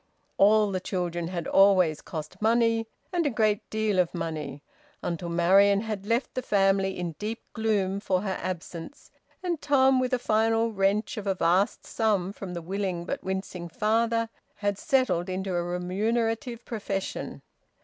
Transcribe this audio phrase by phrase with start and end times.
[0.39, 4.63] All the children had always cost money, and a great deal of money,
[5.03, 9.11] until Marian had left the family in deep gloom for her absence,
[9.43, 13.69] and Tom, with a final wrench of a vast sum from the willing but wincing
[13.69, 17.43] father, had settled into a remunerative profession.